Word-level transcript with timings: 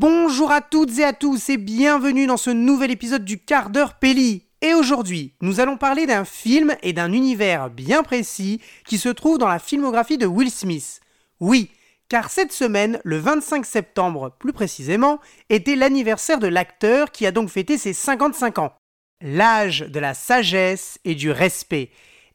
Bonjour 0.00 0.50
à 0.50 0.62
toutes 0.62 0.98
et 0.98 1.04
à 1.04 1.12
tous 1.12 1.50
et 1.50 1.58
bienvenue 1.58 2.26
dans 2.26 2.38
ce 2.38 2.48
nouvel 2.48 2.90
épisode 2.90 3.22
du 3.22 3.38
quart 3.38 3.68
d'heure 3.68 3.98
Pelli. 3.98 4.46
Et 4.62 4.72
aujourd'hui, 4.72 5.34
nous 5.42 5.60
allons 5.60 5.76
parler 5.76 6.06
d'un 6.06 6.24
film 6.24 6.74
et 6.82 6.94
d'un 6.94 7.12
univers 7.12 7.68
bien 7.68 8.02
précis 8.02 8.62
qui 8.86 8.96
se 8.96 9.10
trouve 9.10 9.36
dans 9.36 9.46
la 9.46 9.58
filmographie 9.58 10.16
de 10.16 10.24
Will 10.24 10.50
Smith. 10.50 11.02
Oui, 11.38 11.70
car 12.08 12.30
cette 12.30 12.50
semaine, 12.50 12.98
le 13.04 13.18
25 13.18 13.66
septembre 13.66 14.34
plus 14.38 14.54
précisément, 14.54 15.20
était 15.50 15.76
l'anniversaire 15.76 16.38
de 16.38 16.48
l'acteur 16.48 17.10
qui 17.10 17.26
a 17.26 17.30
donc 17.30 17.50
fêté 17.50 17.76
ses 17.76 17.92
55 17.92 18.58
ans. 18.58 18.72
L'âge 19.20 19.80
de 19.80 20.00
la 20.00 20.14
sagesse 20.14 20.98
et 21.04 21.14
du 21.14 21.30
respect. 21.30 21.90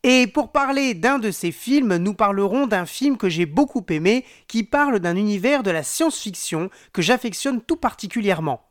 Et 0.07 0.27
pour 0.27 0.51
parler 0.51 0.93
d'un 0.93 1.17
de 1.17 1.31
ces 1.31 1.51
films, 1.51 1.97
nous 1.97 2.13
parlerons 2.13 2.67
d'un 2.67 2.85
film 2.85 3.17
que 3.17 3.27
j'ai 3.27 3.47
beaucoup 3.47 3.83
aimé, 3.89 4.23
qui 4.47 4.63
parle 4.63 4.99
d'un 4.99 5.15
univers 5.15 5.63
de 5.63 5.71
la 5.71 5.81
science-fiction 5.81 6.70
que 6.93 7.01
j'affectionne 7.01 7.59
tout 7.59 7.75
particulièrement. 7.75 8.61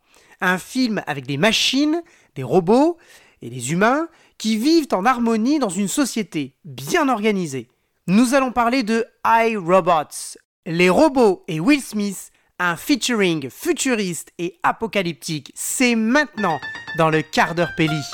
Un 0.41 0.59
film 0.59 1.03
avec 1.09 1.26
des 1.26 1.36
machines, 1.36 2.04
des 2.36 2.45
robots 2.45 2.99
et 3.43 3.50
des 3.50 3.73
humains 3.73 4.07
qui 4.39 4.57
vivent 4.57 4.86
en 4.93 5.04
harmonie 5.04 5.59
dans 5.59 5.68
une 5.68 5.89
société 5.89 6.54
bien 6.64 7.09
organisée. 7.09 7.67
Nous 8.07 8.35
allons 8.35 8.53
parler 8.53 8.85
de 8.85 9.04
iRobots, 9.26 10.39
les 10.67 10.89
robots 10.89 11.43
et 11.48 11.59
Will 11.59 11.82
Smith, 11.82 12.31
un 12.61 12.76
featuring 12.76 13.51
futuriste 13.51 14.31
et 14.39 14.61
apocalyptique. 14.62 15.51
C'est 15.57 15.96
maintenant 15.96 16.61
dans 16.96 17.11
le 17.11 17.23
quart 17.23 17.57
d'heure 17.57 17.73
Pelli. 17.76 18.04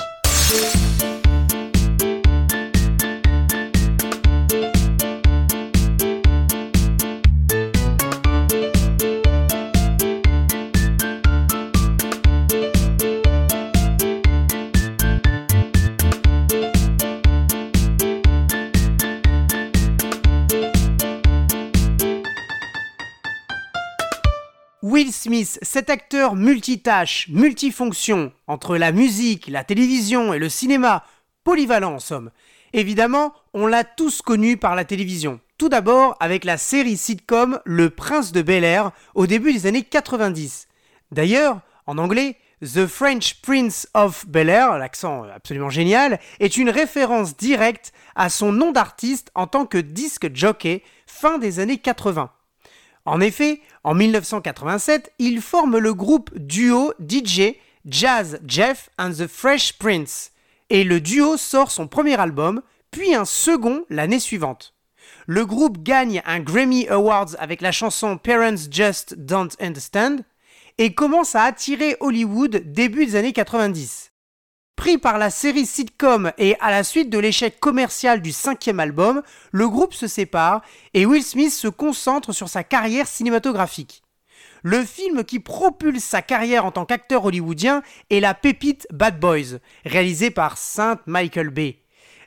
Cet 25.61 25.89
acteur 25.89 26.35
multitâche, 26.35 27.27
multifonction, 27.29 28.31
entre 28.47 28.77
la 28.77 28.91
musique, 28.91 29.47
la 29.47 29.63
télévision 29.63 30.33
et 30.33 30.39
le 30.39 30.49
cinéma, 30.49 31.03
polyvalent 31.43 31.95
en 31.95 31.99
somme. 31.99 32.31
Évidemment, 32.73 33.33
on 33.53 33.67
l'a 33.67 33.83
tous 33.83 34.21
connu 34.21 34.57
par 34.57 34.75
la 34.75 34.85
télévision. 34.85 35.39
Tout 35.57 35.69
d'abord 35.69 36.15
avec 36.19 36.45
la 36.45 36.57
série 36.57 36.97
sitcom 36.97 37.59
Le 37.65 37.89
Prince 37.89 38.31
de 38.31 38.41
Bel 38.41 38.63
Air 38.63 38.91
au 39.13 39.27
début 39.27 39.53
des 39.53 39.67
années 39.67 39.83
90. 39.83 40.67
D'ailleurs, 41.11 41.59
en 41.85 41.97
anglais, 41.97 42.37
The 42.61 42.85
French 42.85 43.41
Prince 43.41 43.87
of 43.93 44.27
Bel 44.27 44.49
Air, 44.49 44.77
l'accent 44.77 45.23
absolument 45.23 45.69
génial, 45.69 46.19
est 46.39 46.57
une 46.57 46.69
référence 46.69 47.35
directe 47.35 47.91
à 48.15 48.29
son 48.29 48.51
nom 48.51 48.71
d'artiste 48.71 49.31
en 49.35 49.47
tant 49.47 49.65
que 49.65 49.79
disque 49.79 50.33
jockey 50.33 50.83
fin 51.07 51.37
des 51.37 51.59
années 51.59 51.79
80. 51.79 52.31
En 53.05 53.19
effet, 53.19 53.61
en 53.83 53.93
1987, 53.93 55.13
il 55.19 55.41
forme 55.41 55.77
le 55.77 55.93
groupe 55.93 56.29
duo 56.37 56.93
DJ 56.99 57.55
Jazz 57.85 58.39
Jeff 58.45 58.89
and 58.99 59.11
the 59.11 59.27
Fresh 59.27 59.73
Prince, 59.79 60.31
et 60.69 60.83
le 60.83 61.01
duo 61.01 61.35
sort 61.37 61.71
son 61.71 61.87
premier 61.87 62.19
album, 62.19 62.61
puis 62.91 63.15
un 63.15 63.25
second 63.25 63.85
l'année 63.89 64.19
suivante. 64.19 64.75
Le 65.25 65.45
groupe 65.45 65.81
gagne 65.81 66.21
un 66.25 66.39
Grammy 66.39 66.87
Awards 66.89 67.35
avec 67.39 67.61
la 67.61 67.71
chanson 67.71 68.17
Parents 68.17 68.69
Just 68.69 69.15
Don't 69.15 69.49
Understand 69.59 70.17
et 70.77 70.93
commence 70.93 71.35
à 71.35 71.43
attirer 71.43 71.97
Hollywood 71.99 72.63
début 72.65 73.05
des 73.05 73.15
années 73.15 73.33
90. 73.33 74.10
Pris 74.81 74.97
par 74.97 75.19
la 75.19 75.29
série 75.29 75.67
sitcom 75.67 76.31
et 76.39 76.55
à 76.59 76.71
la 76.71 76.83
suite 76.83 77.11
de 77.11 77.19
l'échec 77.19 77.59
commercial 77.59 78.19
du 78.19 78.31
cinquième 78.31 78.79
album, 78.79 79.21
le 79.51 79.69
groupe 79.69 79.93
se 79.93 80.07
sépare 80.07 80.63
et 80.95 81.05
Will 81.05 81.21
Smith 81.21 81.53
se 81.53 81.67
concentre 81.67 82.33
sur 82.33 82.49
sa 82.49 82.63
carrière 82.63 83.07
cinématographique. 83.07 84.01
Le 84.63 84.83
film 84.83 85.23
qui 85.23 85.39
propulse 85.39 86.03
sa 86.03 86.23
carrière 86.23 86.65
en 86.65 86.71
tant 86.71 86.85
qu'acteur 86.85 87.25
hollywoodien 87.25 87.83
est 88.09 88.21
la 88.21 88.33
pépite 88.33 88.87
Bad 88.91 89.19
Boys, 89.19 89.59
réalisé 89.85 90.31
par 90.31 90.57
Saint 90.57 90.99
Michael 91.05 91.51
Bay, 91.51 91.77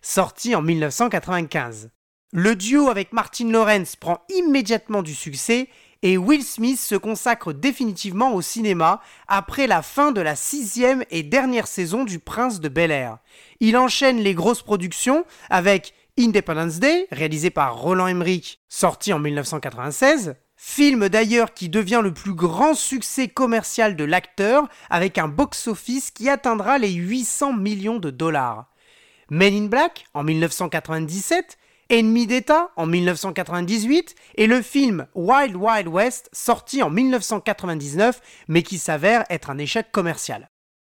sorti 0.00 0.54
en 0.54 0.62
1995. 0.62 1.90
Le 2.32 2.54
duo 2.54 2.88
avec 2.88 3.12
Martin 3.12 3.50
Lawrence 3.50 3.96
prend 3.96 4.20
immédiatement 4.28 5.02
du 5.02 5.16
succès 5.16 5.68
et 6.04 6.18
Will 6.18 6.44
Smith 6.44 6.78
se 6.78 6.96
consacre 6.96 7.54
définitivement 7.54 8.34
au 8.34 8.42
cinéma 8.42 9.00
après 9.26 9.66
la 9.66 9.80
fin 9.80 10.12
de 10.12 10.20
la 10.20 10.36
sixième 10.36 11.02
et 11.10 11.22
dernière 11.22 11.66
saison 11.66 12.04
du 12.04 12.18
Prince 12.18 12.60
de 12.60 12.68
Bel 12.68 12.90
Air. 12.90 13.16
Il 13.58 13.74
enchaîne 13.78 14.18
les 14.18 14.34
grosses 14.34 14.60
productions 14.60 15.24
avec 15.48 15.94
Independence 16.18 16.78
Day, 16.78 17.06
réalisé 17.10 17.48
par 17.48 17.78
Roland 17.78 18.06
Emmerich, 18.06 18.60
sorti 18.68 19.14
en 19.14 19.18
1996, 19.18 20.34
film 20.56 21.08
d'ailleurs 21.08 21.54
qui 21.54 21.70
devient 21.70 22.02
le 22.04 22.12
plus 22.12 22.34
grand 22.34 22.74
succès 22.74 23.28
commercial 23.28 23.96
de 23.96 24.04
l'acteur 24.04 24.68
avec 24.90 25.16
un 25.16 25.28
box-office 25.28 26.10
qui 26.10 26.28
atteindra 26.28 26.76
les 26.76 26.92
800 26.92 27.54
millions 27.54 27.98
de 27.98 28.10
dollars. 28.10 28.66
Men 29.30 29.54
in 29.54 29.68
Black 29.68 30.04
en 30.12 30.22
1997 30.22 31.56
Ennemi 31.90 32.26
d'État 32.26 32.70
en 32.76 32.86
1998 32.86 34.14
et 34.36 34.46
le 34.46 34.62
film 34.62 35.06
Wild 35.14 35.56
Wild 35.56 35.88
West 35.88 36.30
sorti 36.32 36.82
en 36.82 36.90
1999 36.90 38.20
mais 38.48 38.62
qui 38.62 38.78
s'avère 38.78 39.24
être 39.30 39.50
un 39.50 39.58
échec 39.58 39.90
commercial. 39.92 40.48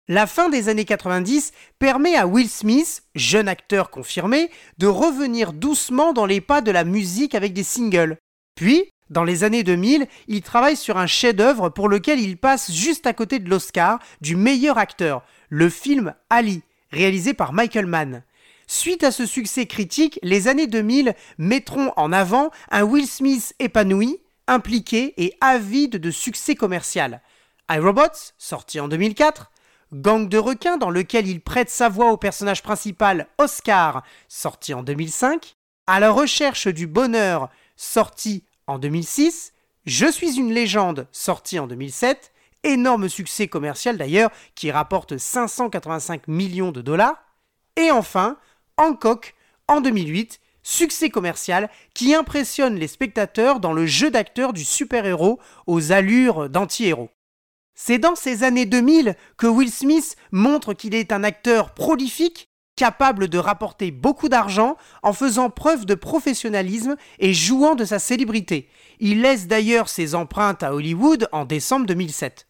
La 0.08 0.26
fin 0.26 0.48
des 0.48 0.68
années 0.68 0.84
90 0.84 1.52
permet 1.78 2.16
à 2.16 2.26
Will 2.26 2.48
Smith, 2.48 3.04
jeune 3.14 3.46
acteur 3.46 3.90
confirmé, 3.90 4.50
de 4.78 4.88
revenir 4.88 5.52
doucement 5.52 6.12
dans 6.12 6.26
les 6.26 6.40
pas 6.40 6.62
de 6.62 6.72
la 6.72 6.82
musique 6.82 7.36
avec 7.36 7.52
des 7.52 7.62
singles. 7.62 8.16
Puis, 8.56 8.90
dans 9.08 9.22
les 9.22 9.44
années 9.44 9.62
2000, 9.62 10.08
il 10.26 10.42
travaille 10.42 10.76
sur 10.76 10.98
un 10.98 11.06
chef-d'œuvre 11.06 11.68
pour 11.68 11.88
lequel 11.88 12.18
il 12.18 12.36
passe 12.36 12.72
juste 12.72 13.06
à 13.06 13.12
côté 13.12 13.38
de 13.38 13.48
l'Oscar 13.48 14.00
du 14.20 14.34
meilleur 14.34 14.78
acteur, 14.78 15.22
le 15.48 15.68
film 15.68 16.14
Ali, 16.28 16.62
réalisé 16.90 17.32
par 17.32 17.52
Michael 17.52 17.86
Mann. 17.86 18.24
Suite 18.72 19.02
à 19.02 19.10
ce 19.10 19.26
succès 19.26 19.66
critique, 19.66 20.20
les 20.22 20.46
années 20.46 20.68
2000 20.68 21.16
mettront 21.38 21.92
en 21.96 22.12
avant 22.12 22.52
un 22.70 22.84
Will 22.84 23.08
Smith 23.08 23.52
épanoui, 23.58 24.20
impliqué 24.46 25.12
et 25.16 25.36
avide 25.40 25.96
de 25.96 26.12
succès 26.12 26.54
commercial. 26.54 27.20
iRobots, 27.68 28.32
sorti 28.38 28.78
en 28.78 28.86
2004, 28.86 29.50
Gang 29.92 30.28
de 30.28 30.38
requins 30.38 30.76
dans 30.76 30.90
lequel 30.90 31.26
il 31.26 31.40
prête 31.40 31.68
sa 31.68 31.88
voix 31.88 32.12
au 32.12 32.16
personnage 32.16 32.62
principal 32.62 33.26
Oscar, 33.38 34.04
sorti 34.28 34.72
en 34.72 34.84
2005, 34.84 35.56
À 35.88 35.98
la 35.98 36.12
recherche 36.12 36.68
du 36.68 36.86
bonheur, 36.86 37.50
sorti 37.74 38.44
en 38.68 38.78
2006, 38.78 39.52
Je 39.84 40.06
suis 40.06 40.38
une 40.38 40.52
légende, 40.52 41.08
sorti 41.10 41.58
en 41.58 41.66
2007, 41.66 42.30
énorme 42.62 43.08
succès 43.08 43.48
commercial 43.48 43.98
d'ailleurs 43.98 44.30
qui 44.54 44.70
rapporte 44.70 45.18
585 45.18 46.28
millions 46.28 46.70
de 46.70 46.82
dollars, 46.82 47.16
et 47.74 47.90
enfin 47.90 48.38
Hancock 48.80 49.34
en 49.68 49.82
2008, 49.82 50.40
succès 50.62 51.10
commercial 51.10 51.68
qui 51.94 52.14
impressionne 52.14 52.76
les 52.76 52.88
spectateurs 52.88 53.60
dans 53.60 53.74
le 53.74 53.84
jeu 53.84 54.10
d'acteur 54.10 54.54
du 54.54 54.64
super-héros 54.64 55.38
aux 55.66 55.92
allures 55.92 56.48
d'anti-héros. 56.48 57.10
C'est 57.74 57.98
dans 57.98 58.14
ces 58.14 58.42
années 58.42 58.64
2000 58.64 59.16
que 59.36 59.46
Will 59.46 59.70
Smith 59.70 60.16
montre 60.32 60.72
qu'il 60.72 60.94
est 60.94 61.12
un 61.12 61.24
acteur 61.24 61.74
prolifique, 61.74 62.48
capable 62.74 63.28
de 63.28 63.36
rapporter 63.36 63.90
beaucoup 63.90 64.30
d'argent 64.30 64.78
en 65.02 65.12
faisant 65.12 65.50
preuve 65.50 65.84
de 65.84 65.94
professionnalisme 65.94 66.96
et 67.18 67.34
jouant 67.34 67.74
de 67.74 67.84
sa 67.84 67.98
célébrité. 67.98 68.70
Il 68.98 69.20
laisse 69.20 69.46
d'ailleurs 69.46 69.90
ses 69.90 70.14
empreintes 70.14 70.62
à 70.62 70.74
Hollywood 70.74 71.28
en 71.32 71.44
décembre 71.44 71.84
2007. 71.84 72.49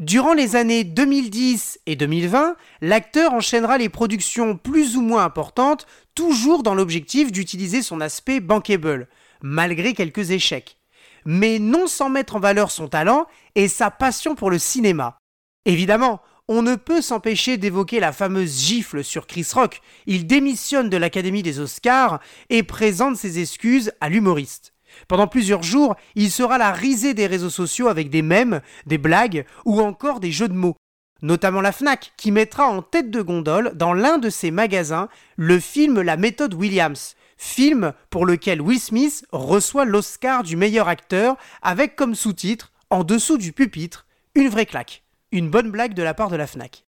Durant 0.00 0.32
les 0.32 0.54
années 0.54 0.84
2010 0.84 1.80
et 1.86 1.96
2020, 1.96 2.54
l'acteur 2.82 3.32
enchaînera 3.32 3.78
les 3.78 3.88
productions 3.88 4.56
plus 4.56 4.96
ou 4.96 5.02
moins 5.02 5.24
importantes, 5.24 5.88
toujours 6.14 6.62
dans 6.62 6.76
l'objectif 6.76 7.32
d'utiliser 7.32 7.82
son 7.82 8.00
aspect 8.00 8.38
bankable, 8.38 9.08
malgré 9.42 9.94
quelques 9.94 10.30
échecs. 10.30 10.76
Mais 11.24 11.58
non 11.58 11.88
sans 11.88 12.10
mettre 12.10 12.36
en 12.36 12.40
valeur 12.40 12.70
son 12.70 12.86
talent 12.86 13.26
et 13.56 13.66
sa 13.66 13.90
passion 13.90 14.36
pour 14.36 14.50
le 14.50 14.60
cinéma. 14.60 15.18
Évidemment, 15.64 16.20
on 16.46 16.62
ne 16.62 16.76
peut 16.76 17.02
s'empêcher 17.02 17.56
d'évoquer 17.56 17.98
la 17.98 18.12
fameuse 18.12 18.56
gifle 18.56 19.02
sur 19.02 19.26
Chris 19.26 19.48
Rock. 19.52 19.80
Il 20.06 20.28
démissionne 20.28 20.90
de 20.90 20.96
l'Académie 20.96 21.42
des 21.42 21.58
Oscars 21.58 22.20
et 22.50 22.62
présente 22.62 23.16
ses 23.16 23.40
excuses 23.40 23.90
à 24.00 24.08
l'humoriste. 24.08 24.72
Pendant 25.06 25.26
plusieurs 25.26 25.62
jours, 25.62 25.96
il 26.14 26.30
sera 26.30 26.58
la 26.58 26.72
risée 26.72 27.14
des 27.14 27.26
réseaux 27.26 27.50
sociaux 27.50 27.88
avec 27.88 28.10
des 28.10 28.22
mèmes, 28.22 28.60
des 28.86 28.98
blagues 28.98 29.44
ou 29.64 29.80
encore 29.80 30.20
des 30.20 30.32
jeux 30.32 30.48
de 30.48 30.54
mots. 30.54 30.76
Notamment 31.20 31.60
la 31.60 31.72
FNAC 31.72 32.12
qui 32.16 32.30
mettra 32.30 32.68
en 32.68 32.80
tête 32.80 33.10
de 33.10 33.22
gondole 33.22 33.72
dans 33.74 33.92
l'un 33.92 34.18
de 34.18 34.30
ses 34.30 34.50
magasins 34.50 35.08
le 35.36 35.58
film 35.58 36.00
La 36.00 36.16
méthode 36.16 36.54
Williams, 36.54 37.16
film 37.36 37.92
pour 38.10 38.24
lequel 38.24 38.60
Will 38.60 38.78
Smith 38.78 39.24
reçoit 39.32 39.84
l'Oscar 39.84 40.44
du 40.44 40.56
meilleur 40.56 40.86
acteur 40.86 41.36
avec 41.60 41.96
comme 41.96 42.14
sous-titre, 42.14 42.72
en 42.90 43.04
dessous 43.04 43.36
du 43.36 43.52
pupitre, 43.52 44.06
Une 44.34 44.48
vraie 44.48 44.66
claque. 44.66 45.02
Une 45.32 45.50
bonne 45.50 45.70
blague 45.70 45.94
de 45.94 46.02
la 46.02 46.14
part 46.14 46.30
de 46.30 46.36
la 46.36 46.46
FNAC. 46.46 46.84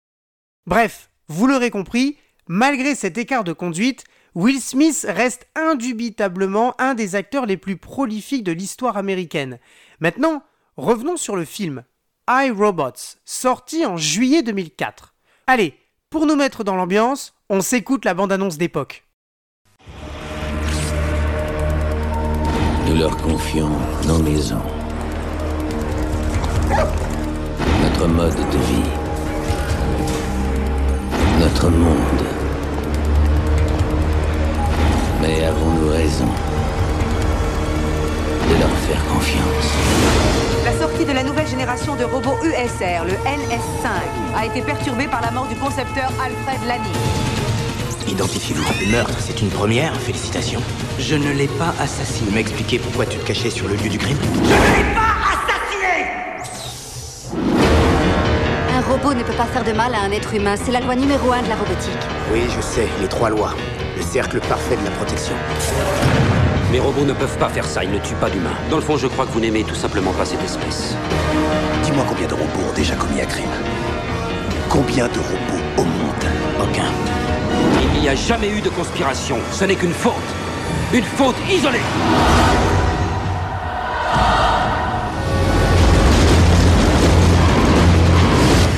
Bref, 0.67 1.11
vous 1.29 1.47
l'aurez 1.47 1.70
compris, 1.70 2.17
malgré 2.47 2.94
cet 2.94 3.19
écart 3.19 3.44
de 3.44 3.52
conduite, 3.52 4.05
Will 4.34 4.60
Smith 4.60 5.06
reste 5.08 5.48
indubitablement 5.56 6.74
un 6.80 6.94
des 6.94 7.16
acteurs 7.16 7.46
les 7.46 7.56
plus 7.56 7.76
prolifiques 7.76 8.44
de 8.44 8.52
l'histoire 8.52 8.96
américaine. 8.96 9.58
Maintenant, 9.98 10.44
revenons 10.76 11.16
sur 11.16 11.34
le 11.34 11.44
film 11.44 11.82
I, 12.28 12.50
Robots, 12.50 13.16
sorti 13.24 13.84
en 13.84 13.96
juillet 13.96 14.42
2004. 14.42 15.14
Allez, 15.48 15.74
pour 16.10 16.26
nous 16.26 16.36
mettre 16.36 16.62
dans 16.62 16.76
l'ambiance, 16.76 17.34
on 17.48 17.60
s'écoute 17.60 18.04
la 18.04 18.14
bande-annonce 18.14 18.56
d'époque. 18.56 19.04
Nous 22.86 22.96
leur 22.96 23.16
confions 23.16 23.70
nos 24.06 24.18
maisons, 24.18 24.62
notre 27.82 28.06
mode 28.06 28.36
de 28.36 28.58
vie, 28.58 28.90
notre 31.40 31.68
monde. 31.68 32.19
Été 44.50 44.62
perturbée 44.62 45.06
par 45.06 45.20
la 45.20 45.31
mort 45.31 45.47
du 45.47 45.55
concepteur 45.55 46.11
Alfred 46.23 46.67
Lani. 46.67 46.91
Identifiez-vous. 48.08 48.64
Le 48.85 48.91
meurtre, 48.91 49.14
c'est 49.20 49.41
une 49.41 49.49
première, 49.49 49.94
félicitations. 50.00 50.61
Je 50.99 51.14
ne 51.14 51.31
l'ai 51.31 51.47
pas 51.47 51.73
assassiné. 51.79 52.32
M'expliquer 52.32 52.79
pourquoi 52.81 53.06
tu 53.06 53.19
te 53.19 53.26
cachais 53.26 53.50
sur 53.50 53.69
le 53.69 53.76
lieu 53.76 53.88
du 53.88 53.99
crime 53.99 54.17
Je 54.23 54.38
ne 54.38 54.43
l'ai 54.43 54.94
pas 54.94 55.14
assassiné 55.31 56.11
Un 58.76 58.81
robot 58.91 59.14
ne 59.14 59.23
peut 59.23 59.35
pas 59.35 59.44
faire 59.44 59.62
de 59.62 59.73
mal 59.73 59.94
à 59.94 60.00
un 60.00 60.11
être 60.11 60.35
humain. 60.35 60.56
C'est 60.56 60.73
la 60.73 60.81
loi 60.81 60.97
numéro 60.97 61.31
un 61.32 61.43
de 61.43 61.49
la 61.49 61.56
robotique. 61.56 61.93
Oui, 62.32 62.43
je 62.55 62.61
sais, 62.61 62.88
les 63.00 63.08
trois 63.08 63.31
lois. 63.31 63.55
Le 63.97 64.02
cercle 64.02 64.41
parfait 64.41 64.76
de 64.76 64.85
la 64.85 64.91
protection. 64.91 65.35
Les 66.73 66.81
robots 66.81 67.05
ne 67.05 67.12
peuvent 67.12 67.38
pas 67.38 67.49
faire 67.49 67.67
ça, 67.67 67.85
ils 67.85 67.91
ne 67.91 67.99
tuent 67.99 68.14
pas 68.14 68.31
d'humains. 68.31 68.56
Dans 68.69 68.76
le 68.76 68.82
fond, 68.82 68.97
je 68.97 69.06
crois 69.06 69.26
que 69.26 69.32
vous 69.32 69.41
n'aimez 69.41 69.62
tout 69.62 69.75
simplement 69.76 70.12
pas 70.12 70.25
cette 70.25 70.43
espèce. 70.43 70.97
Dis-moi 71.85 72.05
combien 72.08 72.26
de 72.26 72.35
robots 72.35 72.69
ont 72.69 72.75
déjà 72.75 72.97
commis 72.97 73.20
un 73.20 73.26
crime 73.26 73.50
Combien 74.70 75.08
de 75.08 75.19
robots 75.19 75.64
au 75.78 75.82
monde 75.82 76.25
Aucun. 76.61 76.84
Il 77.96 78.02
n'y 78.02 78.08
a 78.08 78.14
jamais 78.14 78.49
eu 78.49 78.61
de 78.61 78.69
conspiration. 78.69 79.37
Ce 79.50 79.64
n'est 79.64 79.75
qu'une 79.75 79.93
faute. 79.93 80.14
Une 80.93 81.02
faute 81.02 81.34
isolée. 81.50 81.81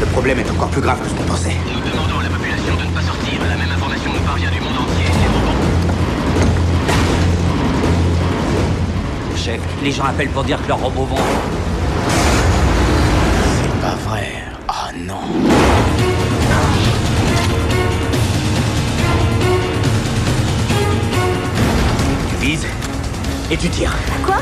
Le 0.00 0.06
problème 0.06 0.38
est 0.38 0.50
encore 0.50 0.70
plus 0.70 0.80
grave 0.80 0.98
que 1.02 1.10
ce 1.10 1.14
qu'on 1.14 1.24
pensait. 1.24 1.56
Nous 1.66 1.90
demandons 1.90 2.20
à 2.20 2.22
la 2.22 2.30
population 2.30 2.74
de 2.74 2.84
ne 2.84 2.94
pas 2.94 3.02
sortir. 3.02 3.40
La 3.46 3.56
même 3.56 3.70
information 3.70 4.12
nous 4.14 4.26
parvient 4.26 4.50
du 4.50 4.60
monde 4.60 4.78
entier. 4.78 5.04
Les. 9.30 9.36
Chef, 9.36 9.60
les 9.82 9.92
gens 9.92 10.04
appellent 10.04 10.30
pour 10.30 10.44
dire 10.44 10.58
que 10.62 10.68
leurs 10.68 10.80
robots 10.80 11.04
vont. 11.04 11.16
C'est 13.60 13.80
pas 13.82 13.94
vrai. 14.08 14.41
Et 23.52 23.56
tu 23.58 23.68
tires. 23.68 23.94
Quoi? 24.24 24.38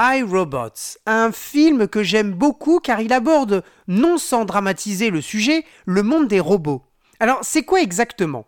I, 0.00 0.22
Robots, 0.22 0.98
un 1.06 1.30
film 1.30 1.86
que 1.86 2.02
j'aime 2.02 2.32
beaucoup 2.32 2.80
car 2.80 3.00
il 3.00 3.12
aborde, 3.12 3.62
non 3.86 4.18
sans 4.18 4.44
dramatiser 4.44 5.10
le 5.10 5.20
sujet, 5.20 5.64
le 5.86 6.02
monde 6.02 6.26
des 6.26 6.40
robots. 6.40 6.82
Alors, 7.20 7.38
c'est 7.42 7.62
quoi 7.62 7.80
exactement? 7.80 8.46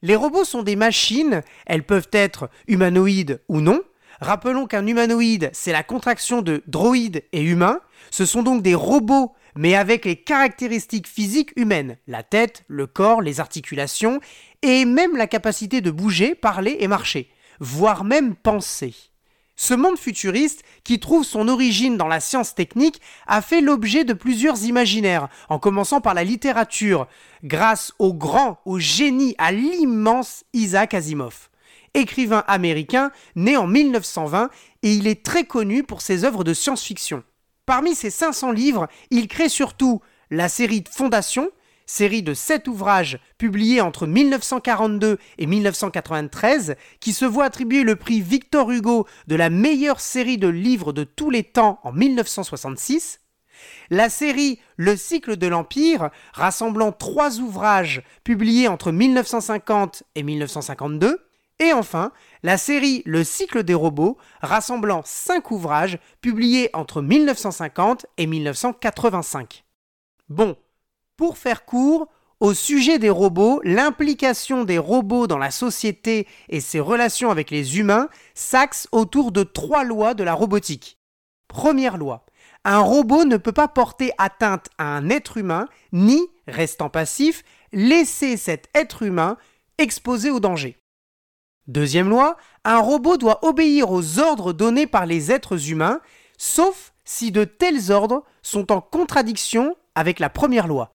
Les 0.00 0.16
robots 0.16 0.44
sont 0.44 0.62
des 0.62 0.76
machines, 0.76 1.42
elles 1.66 1.84
peuvent 1.84 2.08
être 2.12 2.48
humanoïdes 2.66 3.42
ou 3.48 3.60
non. 3.60 3.82
Rappelons 4.22 4.66
qu'un 4.66 4.86
humanoïde, 4.86 5.50
c'est 5.52 5.72
la 5.72 5.82
contraction 5.82 6.40
de 6.40 6.62
droïde 6.66 7.24
et 7.32 7.42
humain. 7.42 7.80
Ce 8.10 8.24
sont 8.24 8.42
donc 8.42 8.62
des 8.62 8.74
robots, 8.74 9.34
mais 9.58 9.74
avec 9.74 10.04
les 10.04 10.14
caractéristiques 10.14 11.08
physiques 11.08 11.50
humaines, 11.56 11.98
la 12.06 12.22
tête, 12.22 12.62
le 12.68 12.86
corps, 12.86 13.20
les 13.20 13.40
articulations, 13.40 14.20
et 14.62 14.84
même 14.84 15.16
la 15.16 15.26
capacité 15.26 15.80
de 15.80 15.90
bouger, 15.90 16.36
parler 16.36 16.76
et 16.78 16.86
marcher, 16.86 17.28
voire 17.58 18.04
même 18.04 18.36
penser. 18.36 18.94
Ce 19.56 19.74
monde 19.74 19.98
futuriste, 19.98 20.62
qui 20.84 21.00
trouve 21.00 21.24
son 21.24 21.48
origine 21.48 21.96
dans 21.96 22.06
la 22.06 22.20
science 22.20 22.54
technique, 22.54 23.00
a 23.26 23.42
fait 23.42 23.60
l'objet 23.60 24.04
de 24.04 24.12
plusieurs 24.12 24.62
imaginaires, 24.62 25.28
en 25.48 25.58
commençant 25.58 26.00
par 26.00 26.14
la 26.14 26.22
littérature, 26.22 27.08
grâce 27.42 27.92
au 27.98 28.14
grand, 28.14 28.60
au 28.64 28.78
génie, 28.78 29.34
à 29.38 29.50
l'immense 29.50 30.44
Isaac 30.52 30.94
Asimov. 30.94 31.48
Écrivain 31.94 32.44
américain, 32.46 33.10
né 33.34 33.56
en 33.56 33.66
1920, 33.66 34.50
et 34.84 34.92
il 34.92 35.08
est 35.08 35.24
très 35.24 35.42
connu 35.42 35.82
pour 35.82 36.00
ses 36.00 36.24
œuvres 36.24 36.44
de 36.44 36.54
science-fiction. 36.54 37.24
Parmi 37.68 37.94
ses 37.94 38.08
500 38.08 38.52
livres, 38.52 38.88
il 39.10 39.28
crée 39.28 39.50
surtout 39.50 40.00
la 40.30 40.48
série 40.48 40.82
Fondation, 40.90 41.50
série 41.84 42.22
de 42.22 42.32
sept 42.32 42.66
ouvrages 42.66 43.18
publiés 43.36 43.82
entre 43.82 44.06
1942 44.06 45.18
et 45.36 45.44
1993, 45.44 46.76
qui 46.98 47.12
se 47.12 47.26
voit 47.26 47.44
attribuer 47.44 47.82
le 47.82 47.94
prix 47.94 48.22
Victor 48.22 48.70
Hugo 48.70 49.06
de 49.26 49.36
la 49.36 49.50
meilleure 49.50 50.00
série 50.00 50.38
de 50.38 50.48
livres 50.48 50.94
de 50.94 51.04
tous 51.04 51.28
les 51.28 51.42
temps 51.42 51.78
en 51.82 51.92
1966, 51.92 53.20
la 53.90 54.08
série 54.08 54.60
Le 54.78 54.96
cycle 54.96 55.36
de 55.36 55.46
l'Empire, 55.46 56.08
rassemblant 56.32 56.92
trois 56.92 57.38
ouvrages 57.38 58.02
publiés 58.24 58.68
entre 58.68 58.92
1950 58.92 60.04
et 60.14 60.22
1952, 60.22 61.27
et 61.60 61.72
enfin, 61.72 62.12
la 62.42 62.56
série 62.56 63.02
Le 63.04 63.24
cycle 63.24 63.64
des 63.64 63.74
robots, 63.74 64.16
rassemblant 64.42 65.02
cinq 65.04 65.50
ouvrages 65.50 65.98
publiés 66.20 66.70
entre 66.72 67.02
1950 67.02 68.06
et 68.16 68.26
1985. 68.26 69.64
Bon, 70.28 70.56
pour 71.16 71.36
faire 71.36 71.64
court, 71.64 72.08
au 72.40 72.54
sujet 72.54 73.00
des 73.00 73.10
robots, 73.10 73.60
l'implication 73.64 74.62
des 74.62 74.78
robots 74.78 75.26
dans 75.26 75.38
la 75.38 75.50
société 75.50 76.28
et 76.48 76.60
ses 76.60 76.78
relations 76.78 77.32
avec 77.32 77.50
les 77.50 77.78
humains 77.78 78.08
s'axe 78.34 78.86
autour 78.92 79.32
de 79.32 79.42
trois 79.42 79.82
lois 79.82 80.14
de 80.14 80.22
la 80.22 80.34
robotique. 80.34 80.98
Première 81.48 81.96
loi. 81.96 82.24
Un 82.64 82.78
robot 82.78 83.24
ne 83.24 83.36
peut 83.36 83.52
pas 83.52 83.66
porter 83.66 84.12
atteinte 84.18 84.68
à 84.78 84.84
un 84.84 85.10
être 85.10 85.38
humain, 85.38 85.66
ni, 85.92 86.28
restant 86.46 86.90
passif, 86.90 87.42
laisser 87.72 88.36
cet 88.36 88.68
être 88.74 89.02
humain 89.02 89.36
exposé 89.78 90.30
au 90.30 90.38
danger. 90.38 90.76
Deuxième 91.68 92.08
loi, 92.08 92.38
un 92.64 92.78
robot 92.78 93.18
doit 93.18 93.44
obéir 93.44 93.90
aux 93.90 94.18
ordres 94.18 94.54
donnés 94.54 94.86
par 94.86 95.04
les 95.04 95.30
êtres 95.30 95.70
humains, 95.70 96.00
sauf 96.38 96.94
si 97.04 97.30
de 97.30 97.44
tels 97.44 97.92
ordres 97.92 98.24
sont 98.42 98.72
en 98.72 98.80
contradiction 98.80 99.76
avec 99.94 100.18
la 100.18 100.30
première 100.30 100.66
loi. 100.66 100.92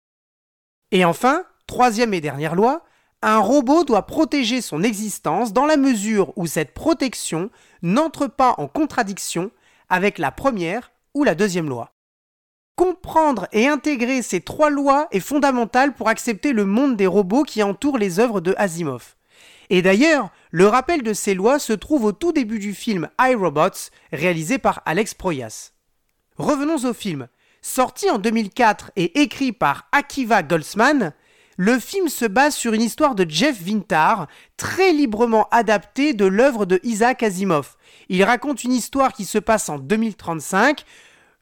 Et 0.92 1.04
enfin, 1.04 1.44
troisième 1.66 2.14
et 2.14 2.20
dernière 2.20 2.54
loi, 2.54 2.84
un 3.22 3.38
robot 3.38 3.82
doit 3.82 4.06
protéger 4.06 4.60
son 4.60 4.84
existence 4.84 5.52
dans 5.52 5.66
la 5.66 5.76
mesure 5.76 6.32
où 6.36 6.46
cette 6.46 6.72
protection 6.72 7.50
n'entre 7.82 8.28
pas 8.28 8.54
en 8.58 8.68
contradiction 8.68 9.50
avec 9.88 10.18
la 10.18 10.30
première 10.30 10.92
ou 11.14 11.24
la 11.24 11.34
deuxième 11.34 11.68
loi. 11.68 11.90
Comprendre 12.76 13.48
et 13.52 13.66
intégrer 13.66 14.22
ces 14.22 14.40
trois 14.40 14.70
lois 14.70 15.08
est 15.10 15.20
fondamental 15.20 15.94
pour 15.94 16.08
accepter 16.08 16.52
le 16.52 16.64
monde 16.64 16.96
des 16.96 17.08
robots 17.08 17.42
qui 17.42 17.62
entoure 17.62 17.98
les 17.98 18.20
œuvres 18.20 18.40
de 18.40 18.54
Asimov. 18.56 19.16
Et 19.68 19.82
d'ailleurs, 19.82 20.30
le 20.50 20.66
rappel 20.66 21.02
de 21.02 21.12
ces 21.12 21.35
lois 21.35 21.59
se 21.59 21.73
trouve 21.73 22.04
au 22.04 22.12
tout 22.12 22.33
début 22.33 22.59
du 22.59 22.75
film 22.75 23.09
iRobots, 23.21 23.90
réalisé 24.12 24.59
par 24.59 24.83
Alex 24.85 25.14
Proyas. 25.14 25.73
Revenons 26.37 26.88
au 26.88 26.92
film. 26.92 27.28
Sorti 27.62 28.09
en 28.11 28.19
2004 28.19 28.92
et 28.97 29.21
écrit 29.21 29.52
par 29.52 29.88
Akiva 29.92 30.42
Goldsman, 30.42 31.12
le 31.57 31.78
film 31.78 32.09
se 32.09 32.25
base 32.25 32.54
sur 32.54 32.73
une 32.73 32.80
histoire 32.80 33.14
de 33.14 33.26
Jeff 33.28 33.61
Vintar, 33.61 34.28
très 34.57 34.92
librement 34.92 35.47
adaptée 35.50 36.14
de 36.14 36.25
l'œuvre 36.25 36.64
de 36.64 36.80
Isaac 36.85 37.23
Asimov. 37.23 37.76
Il 38.09 38.25
raconte 38.25 38.64
une 38.64 38.73
histoire 38.73 39.12
qui 39.12 39.26
se 39.26 39.37
passe 39.37 39.69
en 39.69 39.78
2035. 39.78 40.85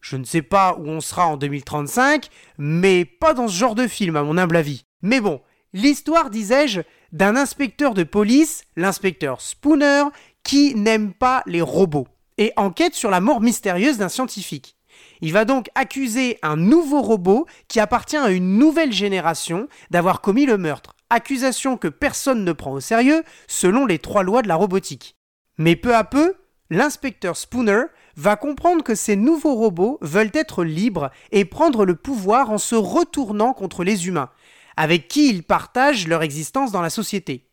Je 0.00 0.16
ne 0.16 0.24
sais 0.24 0.42
pas 0.42 0.76
où 0.76 0.88
on 0.88 1.00
sera 1.00 1.28
en 1.28 1.36
2035, 1.36 2.30
mais 2.58 3.04
pas 3.04 3.32
dans 3.32 3.46
ce 3.46 3.56
genre 3.56 3.76
de 3.76 3.86
film, 3.86 4.16
à 4.16 4.24
mon 4.24 4.38
humble 4.38 4.56
avis. 4.56 4.86
Mais 5.02 5.20
bon, 5.20 5.40
l'histoire, 5.72 6.30
disais-je, 6.30 6.80
d'un 7.12 7.36
inspecteur 7.36 7.94
de 7.94 8.02
police, 8.02 8.62
l'inspecteur 8.76 9.40
Spooner, 9.40 10.04
qui 10.42 10.74
n'aime 10.74 11.12
pas 11.12 11.42
les 11.46 11.62
robots, 11.62 12.08
et 12.36 12.52
enquête 12.56 12.94
sur 12.94 13.10
la 13.10 13.20
mort 13.20 13.40
mystérieuse 13.40 13.98
d'un 13.98 14.08
scientifique. 14.08 14.76
Il 15.20 15.32
va 15.32 15.44
donc 15.44 15.68
accuser 15.74 16.38
un 16.42 16.56
nouveau 16.56 17.02
robot 17.02 17.46
qui 17.66 17.80
appartient 17.80 18.16
à 18.16 18.30
une 18.30 18.58
nouvelle 18.58 18.92
génération 18.92 19.68
d'avoir 19.90 20.20
commis 20.20 20.46
le 20.46 20.58
meurtre, 20.58 20.94
accusation 21.10 21.76
que 21.76 21.88
personne 21.88 22.44
ne 22.44 22.52
prend 22.52 22.72
au 22.72 22.80
sérieux 22.80 23.22
selon 23.46 23.86
les 23.86 23.98
trois 23.98 24.22
lois 24.22 24.42
de 24.42 24.48
la 24.48 24.56
robotique. 24.56 25.16
Mais 25.56 25.76
peu 25.76 25.94
à 25.94 26.04
peu, 26.04 26.34
l'inspecteur 26.70 27.36
Spooner 27.36 27.82
va 28.16 28.36
comprendre 28.36 28.82
que 28.82 28.94
ces 28.94 29.16
nouveaux 29.16 29.54
robots 29.54 29.98
veulent 30.02 30.32
être 30.34 30.64
libres 30.64 31.10
et 31.30 31.44
prendre 31.44 31.84
le 31.84 31.94
pouvoir 31.94 32.50
en 32.50 32.58
se 32.58 32.74
retournant 32.74 33.52
contre 33.52 33.84
les 33.84 34.08
humains, 34.08 34.30
avec 34.78 35.08
qui 35.08 35.28
ils 35.28 35.42
partagent 35.42 36.06
leur 36.06 36.22
existence 36.22 36.70
dans 36.70 36.82
la 36.82 36.88
société. 36.88 37.50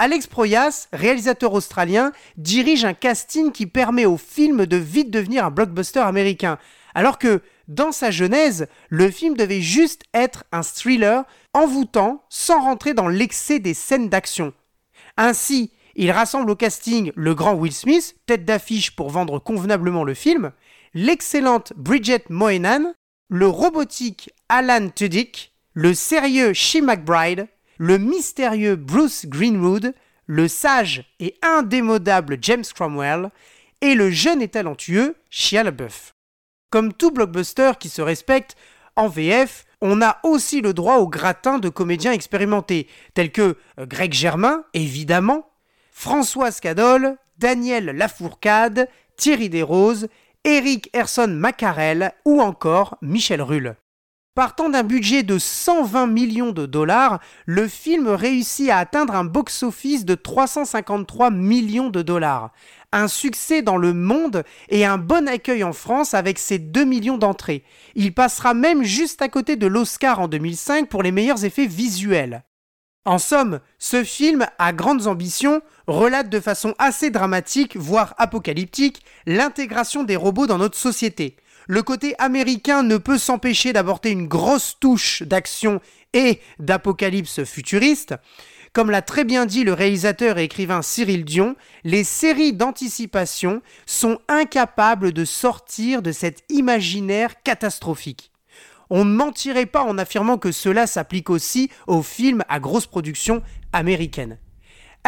Alex 0.00 0.26
Proyas, 0.26 0.88
réalisateur 0.92 1.54
australien, 1.54 2.10
dirige 2.36 2.84
un 2.84 2.94
casting 2.94 3.52
qui 3.52 3.68
permet 3.68 4.06
au 4.06 4.16
film 4.16 4.66
de 4.66 4.76
vite 4.76 5.12
devenir 5.12 5.44
un 5.44 5.52
blockbuster 5.52 6.00
américain, 6.00 6.58
alors 6.96 7.18
que, 7.18 7.42
dans 7.68 7.92
sa 7.92 8.10
genèse, 8.10 8.66
le 8.88 9.08
film 9.08 9.36
devait 9.36 9.60
juste 9.60 10.02
être 10.12 10.42
un 10.50 10.64
thriller 10.64 11.22
envoûtant 11.54 12.24
sans 12.28 12.60
rentrer 12.60 12.92
dans 12.92 13.06
l'excès 13.06 13.60
des 13.60 13.74
scènes 13.74 14.08
d'action. 14.08 14.52
Ainsi, 15.16 15.70
il 15.94 16.10
rassemble 16.10 16.50
au 16.50 16.56
casting 16.56 17.12
le 17.14 17.36
grand 17.36 17.54
Will 17.54 17.72
Smith, 17.72 18.16
tête 18.26 18.44
d'affiche 18.44 18.96
pour 18.96 19.10
vendre 19.10 19.38
convenablement 19.38 20.02
le 20.02 20.14
film, 20.14 20.50
l'excellente 20.92 21.72
Bridget 21.76 22.24
Moynan, 22.30 22.94
le 23.28 23.46
robotique 23.46 24.30
Alan 24.48 24.88
Tudyk, 24.88 25.52
le 25.80 25.94
sérieux 25.94 26.54
Shea 26.54 26.80
McBride, 26.80 27.46
le 27.76 27.98
mystérieux 27.98 28.74
Bruce 28.74 29.26
Greenwood, 29.26 29.94
le 30.26 30.48
sage 30.48 31.04
et 31.20 31.36
indémodable 31.40 32.36
James 32.42 32.64
Cromwell 32.74 33.30
et 33.80 33.94
le 33.94 34.10
jeune 34.10 34.42
et 34.42 34.48
talentueux 34.48 35.14
Shia 35.30 35.62
LaBeouf. 35.62 36.14
Comme 36.70 36.92
tout 36.92 37.12
blockbuster 37.12 37.70
qui 37.78 37.90
se 37.90 38.02
respecte, 38.02 38.56
en 38.96 39.06
VF, 39.06 39.66
on 39.80 40.02
a 40.02 40.18
aussi 40.24 40.62
le 40.62 40.74
droit 40.74 40.96
au 40.96 41.06
gratin 41.06 41.60
de 41.60 41.68
comédiens 41.68 42.10
expérimentés, 42.10 42.88
tels 43.14 43.30
que 43.30 43.56
euh, 43.78 43.86
Greg 43.86 44.12
Germain, 44.12 44.64
évidemment, 44.74 45.48
Françoise 45.92 46.58
Cadol, 46.58 47.16
Daniel 47.38 47.84
Lafourcade, 47.96 48.88
Thierry 49.16 49.48
Desroses, 49.48 50.08
Eric 50.42 50.90
Herson 50.92 51.28
Macarel 51.28 52.14
ou 52.24 52.40
encore 52.40 52.98
Michel 53.00 53.42
Rulle. 53.42 53.76
Partant 54.38 54.68
d'un 54.68 54.84
budget 54.84 55.24
de 55.24 55.36
120 55.36 56.06
millions 56.06 56.52
de 56.52 56.64
dollars, 56.64 57.18
le 57.44 57.66
film 57.66 58.06
réussit 58.06 58.70
à 58.70 58.78
atteindre 58.78 59.16
un 59.16 59.24
box-office 59.24 60.04
de 60.04 60.14
353 60.14 61.32
millions 61.32 61.90
de 61.90 62.02
dollars. 62.02 62.52
Un 62.92 63.08
succès 63.08 63.62
dans 63.62 63.76
le 63.76 63.92
monde 63.92 64.44
et 64.68 64.84
un 64.84 64.96
bon 64.96 65.26
accueil 65.26 65.64
en 65.64 65.72
France 65.72 66.14
avec 66.14 66.38
ses 66.38 66.60
2 66.60 66.84
millions 66.84 67.18
d'entrées. 67.18 67.64
Il 67.96 68.14
passera 68.14 68.54
même 68.54 68.84
juste 68.84 69.22
à 69.22 69.28
côté 69.28 69.56
de 69.56 69.66
l'Oscar 69.66 70.20
en 70.20 70.28
2005 70.28 70.88
pour 70.88 71.02
les 71.02 71.10
meilleurs 71.10 71.44
effets 71.44 71.66
visuels. 71.66 72.44
En 73.04 73.18
somme, 73.18 73.58
ce 73.80 74.04
film, 74.04 74.46
à 74.60 74.72
grandes 74.72 75.08
ambitions, 75.08 75.62
relate 75.88 76.28
de 76.28 76.38
façon 76.38 76.76
assez 76.78 77.10
dramatique, 77.10 77.76
voire 77.76 78.14
apocalyptique, 78.18 79.02
l'intégration 79.26 80.04
des 80.04 80.14
robots 80.14 80.46
dans 80.46 80.58
notre 80.58 80.78
société 80.78 81.34
le 81.68 81.82
côté 81.82 82.14
américain 82.18 82.82
ne 82.82 82.96
peut 82.96 83.18
s'empêcher 83.18 83.72
d'apporter 83.72 84.10
une 84.10 84.26
grosse 84.26 84.76
touche 84.80 85.22
d'action 85.22 85.80
et 86.14 86.40
d'apocalypse 86.58 87.44
futuriste. 87.44 88.14
Comme 88.72 88.90
l'a 88.90 89.02
très 89.02 89.24
bien 89.24 89.44
dit 89.44 89.64
le 89.64 89.74
réalisateur 89.74 90.38
et 90.38 90.44
écrivain 90.44 90.80
Cyril 90.80 91.26
Dion, 91.26 91.56
les 91.84 92.04
séries 92.04 92.54
d'anticipation 92.54 93.60
sont 93.84 94.18
incapables 94.28 95.12
de 95.12 95.26
sortir 95.26 96.00
de 96.00 96.10
cet 96.10 96.42
imaginaire 96.48 97.42
catastrophique. 97.42 98.32
On 98.88 99.04
ne 99.04 99.14
mentirait 99.14 99.66
pas 99.66 99.82
en 99.82 99.98
affirmant 99.98 100.38
que 100.38 100.52
cela 100.52 100.86
s'applique 100.86 101.28
aussi 101.28 101.70
aux 101.86 102.02
films 102.02 102.44
à 102.48 102.60
grosse 102.60 102.86
production 102.86 103.42
américaine. 103.74 104.38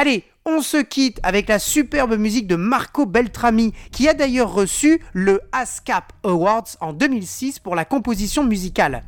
Allez, 0.01 0.25
on 0.47 0.63
se 0.63 0.79
quitte 0.79 1.21
avec 1.23 1.47
la 1.47 1.59
superbe 1.59 2.17
musique 2.17 2.47
de 2.47 2.57
Marco 2.57 3.05
Beltrami, 3.05 3.75
qui 3.93 4.09
a 4.09 4.15
d'ailleurs 4.15 4.51
reçu 4.51 5.03
le 5.13 5.43
ASCAP 5.53 6.15
Awards 6.25 6.69
en 6.81 6.95
2006 6.95 7.59
pour 7.59 7.77
la 7.77 7.85
composition 7.85 8.43
musicale. 8.43 9.03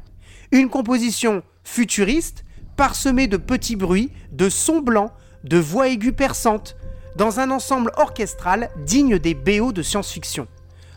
Une 0.51 0.69
composition 0.69 1.43
futuriste, 1.65 2.45
parsemée 2.77 3.27
de 3.27 3.39
petits 3.39 3.75
bruits, 3.75 4.11
de 4.33 4.51
sons 4.51 4.83
blancs, 4.83 5.13
de 5.45 5.57
voix 5.57 5.89
aiguës 5.89 6.15
perçantes, 6.15 6.77
dans 7.17 7.41
un 7.41 7.51
ensemble 7.51 7.91
orchestral 7.97 8.69
digne 8.85 9.19
des 9.19 9.33
BO 9.33 9.73
de 9.73 9.81
science-fiction. 9.81 10.47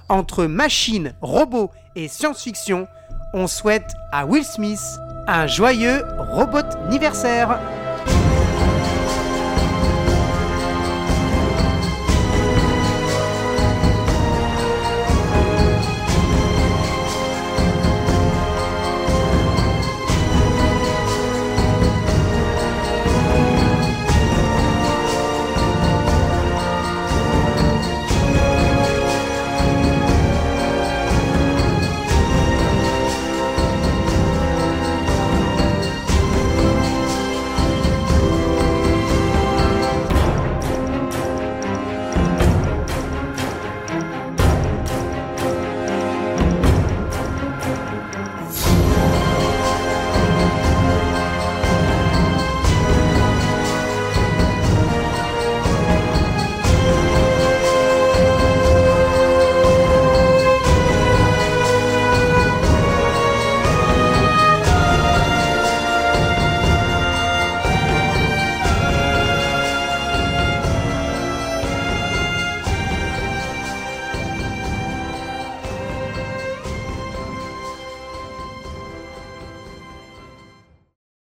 Entre 0.09 0.43
machines, 0.43 1.15
robots 1.21 1.71
et 1.95 2.09
science-fiction, 2.09 2.85
on 3.33 3.47
souhaite 3.47 3.93
à 4.11 4.25
Will 4.25 4.43
Smith 4.43 4.81
un 5.25 5.47
joyeux 5.47 6.03
robot 6.17 6.67
anniversaire. 6.85 7.57